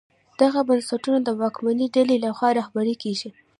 [0.41, 3.29] دغه بنسټونه د واکمنې ډلې لخوا رهبري کېږي.